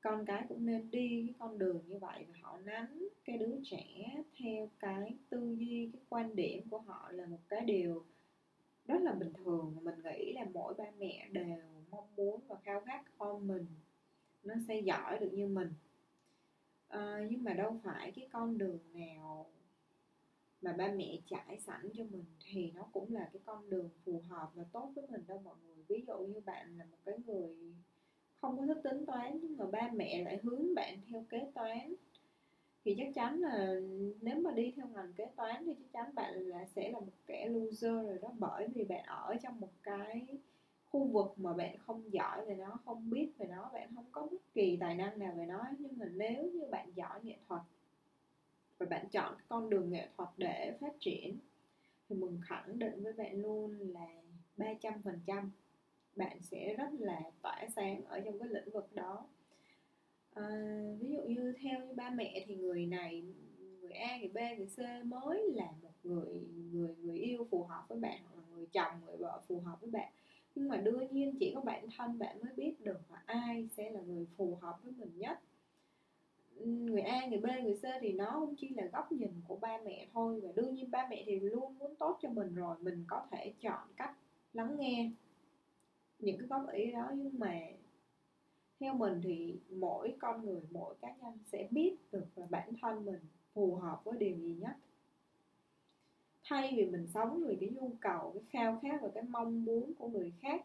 con 0.00 0.24
cái 0.24 0.44
cũng 0.48 0.66
nên 0.66 0.90
đi 0.90 1.24
cái 1.26 1.34
con 1.38 1.58
đường 1.58 1.80
như 1.86 1.98
vậy 1.98 2.24
và 2.28 2.34
họ 2.42 2.58
nắm 2.64 3.08
cái 3.24 3.38
đứa 3.38 3.56
trẻ 3.64 4.22
theo 4.38 4.70
cái 4.80 5.14
tư 5.28 5.56
duy, 5.58 5.90
cái 5.92 6.02
quan 6.08 6.36
điểm 6.36 6.68
của 6.70 6.78
họ 6.78 7.10
là 7.12 7.26
một 7.26 7.40
cái 7.48 7.60
điều 7.60 8.04
rất 8.86 9.02
là 9.02 9.12
bình 9.12 9.32
thường 9.32 9.76
mình 9.82 9.94
nghĩ 10.04 10.32
là 10.32 10.46
mỗi 10.54 10.74
ba 10.74 10.84
mẹ 10.98 11.28
đều 11.32 11.58
mong 11.90 12.16
muốn 12.16 12.40
và 12.48 12.56
khao 12.64 12.80
khát 12.80 13.02
con 13.18 13.46
mình 13.46 13.66
nó 14.44 14.54
sẽ 14.68 14.80
giỏi 14.80 15.18
được 15.18 15.30
như 15.32 15.46
mình. 15.46 15.72
À, 16.88 17.26
nhưng 17.30 17.44
mà 17.44 17.54
đâu 17.54 17.76
phải 17.84 18.12
cái 18.12 18.28
con 18.32 18.58
đường 18.58 18.78
nào 18.92 19.46
mà 20.62 20.72
ba 20.72 20.92
mẹ 20.96 21.18
trải 21.26 21.60
sẵn 21.60 21.90
cho 21.94 22.04
mình 22.04 22.24
thì 22.44 22.70
nó 22.74 22.82
cũng 22.92 23.14
là 23.14 23.30
cái 23.32 23.42
con 23.44 23.70
đường 23.70 23.88
phù 24.04 24.22
hợp 24.28 24.50
và 24.54 24.64
tốt 24.72 24.92
với 24.94 25.06
mình 25.08 25.24
đâu 25.26 25.40
mọi 25.44 25.54
người. 25.66 25.84
Ví 25.88 26.04
dụ 26.06 26.18
như 26.18 26.40
bạn 26.40 26.78
là 26.78 26.84
một 26.84 26.98
cái 27.04 27.14
người 27.26 27.74
không 28.40 28.58
có 28.58 28.66
thích 28.66 28.80
tính 28.84 29.06
toán 29.06 29.38
nhưng 29.42 29.56
mà 29.56 29.66
ba 29.66 29.90
mẹ 29.94 30.22
lại 30.22 30.40
hướng 30.42 30.74
bạn 30.74 30.98
theo 31.08 31.24
kế 31.28 31.50
toán 31.54 31.94
thì 32.84 32.94
chắc 32.98 33.14
chắn 33.14 33.40
là 33.40 33.74
nếu 34.20 34.40
mà 34.40 34.50
đi 34.50 34.72
theo 34.76 34.86
ngành 34.94 35.12
kế 35.12 35.26
toán 35.36 35.64
thì 35.66 35.74
chắc 35.74 35.92
chắn 35.92 36.14
bạn 36.14 36.34
là 36.34 36.66
sẽ 36.66 36.90
là 36.90 37.00
một 37.00 37.12
kẻ 37.26 37.48
loser 37.48 37.92
rồi 37.92 38.18
đó. 38.22 38.28
Bởi 38.38 38.68
vì 38.74 38.84
bạn 38.84 39.04
ở 39.06 39.36
trong 39.42 39.60
một 39.60 39.70
cái 39.82 40.26
khu 40.90 41.04
vực 41.04 41.34
mà 41.36 41.52
bạn 41.52 41.78
không 41.78 42.12
giỏi 42.12 42.44
về 42.46 42.54
nó, 42.54 42.78
không 42.84 43.10
biết 43.10 43.30
về 43.38 43.46
nó, 43.46 43.70
bạn 43.72 43.88
không 43.94 44.04
có 44.12 44.22
bất 44.30 44.54
kỳ 44.54 44.76
tài 44.80 44.94
năng 44.94 45.18
nào 45.18 45.34
về 45.36 45.46
nó. 45.46 45.64
Nhưng 45.78 45.98
mà 45.98 46.06
nếu 46.06 46.50
như 46.52 46.66
bạn 46.70 46.90
giỏi 46.94 47.20
nghệ 47.22 47.36
thuật 47.48 47.62
và 48.78 48.86
bạn 48.86 49.08
chọn 49.08 49.34
con 49.48 49.70
đường 49.70 49.90
nghệ 49.90 50.08
thuật 50.16 50.28
để 50.36 50.76
phát 50.80 50.92
triển, 51.00 51.38
thì 52.08 52.16
mình 52.16 52.40
khẳng 52.44 52.78
định 52.78 53.02
với 53.02 53.12
bạn 53.12 53.42
luôn 53.42 53.78
là 53.78 54.06
ba 54.56 54.66
trăm 54.80 55.02
phần 55.02 55.20
trăm 55.26 55.50
bạn 56.16 56.42
sẽ 56.42 56.74
rất 56.74 56.88
là 56.98 57.20
tỏa 57.42 57.66
sáng 57.76 58.04
ở 58.04 58.20
trong 58.20 58.38
cái 58.38 58.48
lĩnh 58.48 58.70
vực 58.70 58.94
đó 58.94 59.26
à, 60.34 60.44
ví 61.00 61.08
dụ 61.10 61.22
như 61.22 61.54
theo 61.62 61.80
như 61.80 61.92
ba 61.92 62.10
mẹ 62.10 62.44
thì 62.46 62.54
người 62.54 62.86
này 62.86 63.22
người 63.80 63.92
A 63.92 64.18
người 64.18 64.28
B 64.28 64.38
người 64.58 64.66
C 64.76 65.06
mới 65.06 65.42
là 65.54 65.72
một 65.82 65.92
người 66.04 66.40
người 66.72 66.94
người 67.02 67.18
yêu 67.18 67.46
phù 67.50 67.64
hợp 67.64 67.84
với 67.88 67.98
bạn 67.98 68.20
hoặc 68.32 68.40
là 68.40 68.56
người 68.56 68.66
chồng 68.66 68.92
người 69.06 69.16
vợ 69.16 69.40
phù 69.48 69.60
hợp 69.60 69.80
với 69.80 69.90
bạn. 69.90 70.12
Nhưng 70.54 70.68
mà 70.68 70.76
đương 70.76 71.12
nhiên 71.12 71.36
chỉ 71.40 71.52
có 71.54 71.60
bản 71.60 71.86
thân 71.96 72.18
bạn 72.18 72.40
mới 72.42 72.52
biết 72.56 72.80
được 72.80 73.00
là 73.10 73.22
ai 73.26 73.68
sẽ 73.76 73.90
là 73.90 74.00
người 74.00 74.26
phù 74.36 74.58
hợp 74.60 74.78
với 74.84 74.92
mình 74.98 75.18
nhất. 75.18 75.38
Người 76.60 77.00
A, 77.00 77.26
người 77.26 77.38
B, 77.38 77.46
người 77.62 77.76
C 77.76 77.82
thì 78.00 78.12
nó 78.12 78.30
không 78.30 78.54
chỉ 78.56 78.68
là 78.68 78.86
góc 78.92 79.12
nhìn 79.12 79.30
của 79.48 79.56
ba 79.56 79.78
mẹ 79.84 80.06
thôi 80.12 80.40
và 80.40 80.52
đương 80.54 80.74
nhiên 80.74 80.90
ba 80.90 81.06
mẹ 81.10 81.22
thì 81.26 81.40
luôn 81.40 81.78
muốn 81.78 81.94
tốt 81.94 82.18
cho 82.22 82.28
mình 82.28 82.54
rồi 82.54 82.76
mình 82.80 83.04
có 83.08 83.26
thể 83.30 83.52
chọn 83.60 83.88
cách 83.96 84.16
lắng 84.52 84.76
nghe 84.78 85.10
những 86.18 86.38
cái 86.38 86.48
góp 86.48 86.70
ý 86.72 86.92
đó. 86.92 87.10
Nhưng 87.14 87.38
mà 87.38 87.60
theo 88.80 88.94
mình 88.94 89.20
thì 89.24 89.54
mỗi 89.70 90.14
con 90.20 90.44
người 90.44 90.62
mỗi 90.70 90.94
cá 91.00 91.14
nhân 91.22 91.38
sẽ 91.52 91.68
biết 91.70 91.96
được 92.12 92.26
là 92.36 92.46
bản 92.50 92.72
thân 92.82 93.04
mình 93.04 93.20
phù 93.52 93.74
hợp 93.74 94.00
với 94.04 94.18
điều 94.18 94.36
gì 94.38 94.54
nhất. 94.54 94.76
Thay 96.44 96.74
vì 96.76 96.86
mình 96.86 97.06
sống 97.06 97.44
vì 97.46 97.56
cái 97.60 97.68
nhu 97.68 97.90
cầu 98.00 98.32
cái 98.34 98.42
khao 98.50 98.78
khát 98.82 99.02
và 99.02 99.08
cái 99.14 99.22
mong 99.22 99.64
muốn 99.64 99.94
của 99.98 100.08
người 100.08 100.32
khác. 100.40 100.64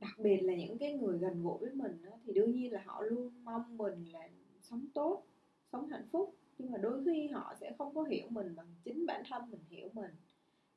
Đặc 0.00 0.18
biệt 0.18 0.40
là 0.40 0.54
những 0.54 0.78
cái 0.78 0.92
người 0.92 1.18
gần 1.18 1.42
gũi 1.42 1.58
với 1.58 1.70
mình 1.74 2.02
đó, 2.04 2.12
thì 2.24 2.32
đương 2.32 2.52
nhiên 2.52 2.72
là 2.72 2.82
họ 2.86 3.02
luôn 3.02 3.32
mong 3.44 3.76
mình 3.76 4.04
là 4.12 4.28
sống 4.62 4.86
tốt 4.94 5.22
sống 5.72 5.88
hạnh 5.88 6.06
phúc. 6.10 6.34
Nhưng 6.58 6.70
mà 6.70 6.78
đôi 6.78 7.04
khi 7.04 7.28
họ 7.28 7.54
sẽ 7.60 7.74
không 7.78 7.94
có 7.94 8.02
hiểu 8.02 8.26
mình 8.28 8.54
bằng 8.56 8.66
chính 8.84 9.06
bản 9.06 9.22
thân 9.28 9.50
mình 9.50 9.60
hiểu 9.68 9.88
mình 9.92 10.10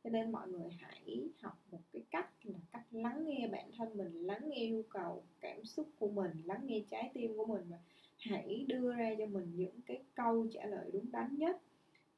cho 0.06 0.12
nên 0.12 0.32
mọi 0.32 0.48
người 0.48 0.70
hãy 0.80 1.30
học 1.42 1.58
một 1.72 1.80
cái 1.94 2.04
cách 2.12 2.30
là 2.44 2.60
cách 2.74 2.86
lắng 2.92 3.26
nghe 3.26 3.48
bản 3.52 3.72
thân 3.78 3.98
mình, 3.98 4.14
lắng 4.14 4.50
nghe 4.50 4.70
nhu 4.70 4.82
cầu, 4.90 5.24
cảm 5.42 5.66
xúc 5.66 5.88
của 6.00 6.08
mình, 6.10 6.32
lắng 6.44 6.62
nghe 6.66 6.82
trái 6.90 7.12
tim 7.14 7.38
của 7.38 7.46
mình 7.46 7.62
và 7.70 7.78
hãy 8.18 8.66
đưa 8.68 8.94
ra 8.94 9.16
cho 9.18 9.26
mình 9.26 9.52
những 9.56 9.82
cái 9.86 10.04
câu 10.16 10.48
trả 10.54 10.66
lời 10.66 10.90
đúng 10.94 11.12
đắn 11.12 11.36
nhất. 11.38 11.62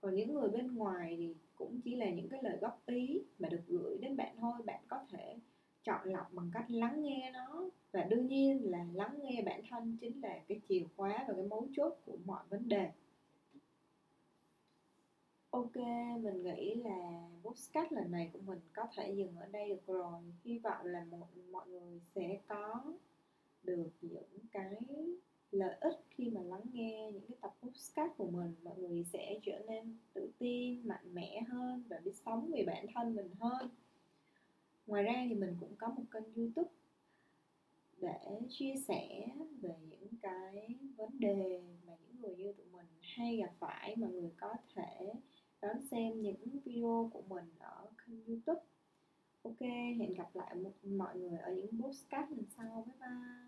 Còn 0.02 0.16
những 0.16 0.34
người 0.34 0.50
bên 0.50 0.76
ngoài 0.76 1.16
thì 1.18 1.36
cũng 1.56 1.82
chỉ 1.82 1.96
là 1.96 2.10
những 2.10 2.30
cái 2.30 2.44
lời 2.44 2.58
góp 2.62 2.86
ý 2.86 3.22
mà 3.40 3.50
được 3.50 3.62
gửi 3.68 3.98
đến 4.02 4.18
bạn 4.18 4.36
thôi. 4.40 4.54
Bạn 4.66 4.80
có 4.88 5.06
thể 5.10 5.36
chọn 5.84 6.10
lọc 6.10 6.34
bằng 6.34 6.50
cách 6.54 6.72
lắng 6.72 7.04
nghe 7.04 7.32
nó. 7.34 7.70
Và 7.92 8.04
đương 8.04 8.28
nhiên 8.28 8.72
là 8.72 8.86
lắng 8.94 9.20
nghe 9.24 9.42
bản 9.46 9.62
thân 9.70 9.98
chính 10.02 10.22
là 10.22 10.40
cái 10.48 10.62
chìa 10.70 10.84
khóa 10.96 11.26
và 11.28 11.34
cái 11.34 11.44
mấu 11.44 11.68
chốt 11.76 11.98
của 12.06 12.18
mọi 12.26 12.44
vấn 12.50 12.70
đề. 12.70 12.90
Ok, 15.58 15.76
mình 16.22 16.44
nghĩ 16.44 16.76
là 16.76 17.28
podcast 17.44 17.92
lần 17.92 18.12
này 18.12 18.30
của 18.34 18.40
mình 18.46 18.60
có 18.74 18.84
thể 18.96 19.14
dừng 19.14 19.36
ở 19.36 19.46
đây 19.52 19.70
được 19.70 19.88
rồi. 19.88 20.22
Hy 20.44 20.60
vọng 20.60 20.86
là 20.86 21.06
mọi 21.12 21.28
mọi 21.52 21.68
người 21.68 22.02
sẽ 22.16 22.40
có 22.48 22.84
được 23.64 23.90
những 24.02 24.40
cái 24.52 24.78
lợi 25.52 25.76
ích 25.80 26.00
khi 26.10 26.30
mà 26.30 26.42
lắng 26.42 26.62
nghe 26.74 27.12
những 27.14 27.24
cái 27.28 27.38
tập 27.42 27.54
podcast 27.62 28.12
của 28.18 28.30
mình. 28.30 28.56
Mọi 28.64 28.78
người 28.78 29.04
sẽ 29.04 29.40
trở 29.44 29.60
nên 29.68 29.98
tự 30.14 30.32
tin, 30.40 30.88
mạnh 30.88 31.14
mẽ 31.14 31.42
hơn 31.48 31.84
và 31.90 32.00
biết 32.06 32.16
sống 32.26 32.52
vì 32.56 32.66
bản 32.66 32.86
thân 32.96 33.16
mình 33.16 33.30
hơn. 33.40 33.70
Ngoài 34.88 35.04
ra 35.04 35.26
thì 35.30 35.36
mình 35.36 35.56
cũng 35.60 35.76
có 35.78 35.88
một 35.88 36.04
kênh 36.12 36.34
YouTube 36.36 36.70
để 37.98 38.42
chia 38.50 38.74
sẻ 38.88 39.28
về 39.62 39.76
những 39.90 40.08
cái 40.22 40.76
vấn 40.98 41.10
đề 41.20 41.62
mà 41.88 41.94
những 42.06 42.22
người 42.22 42.36
như 42.36 42.54
tụi 42.54 42.66
mình 42.72 42.86
hay 43.02 43.38
gặp 43.38 43.52
phải 43.60 43.96
mà 43.96 44.08
người 44.08 44.32
có 44.40 44.54
thể 44.76 45.14
đón 45.62 45.82
xem 45.92 46.22
những 46.22 46.60
video 46.64 47.10
của 47.14 47.22
mình 47.30 47.46
ở 47.60 47.88
kênh 48.06 48.26
youtube. 48.26 48.62
Ok, 49.44 49.62
hẹn 50.00 50.14
gặp 50.14 50.36
lại 50.36 50.56
mọi 50.84 51.18
người 51.20 51.38
ở 51.38 51.54
những 51.54 51.82
postcard 51.84 52.32
lần 52.32 52.46
sau. 52.58 52.86
Bye 52.88 52.96
bye. 53.00 53.47